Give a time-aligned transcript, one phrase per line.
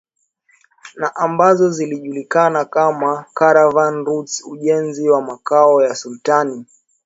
[0.95, 6.65] na ambazo zilijulikana kama Caravan Routes Ujenzi wa Makao ya Sultani